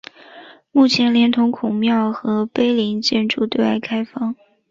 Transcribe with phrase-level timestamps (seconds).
[0.71, 4.35] 目前连同孔庙和碑林建筑对外开放。